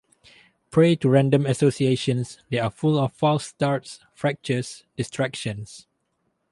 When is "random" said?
1.09-1.45